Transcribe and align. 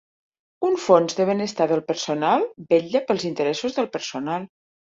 Un 0.69 0.77
fons 0.85 1.17
de 1.19 1.27
benestar 1.31 1.67
del 1.73 1.83
personal 1.91 2.47
vetlla 2.73 3.05
pels 3.13 3.29
interessos 3.33 3.79
del 3.79 3.93
personal. 3.97 4.53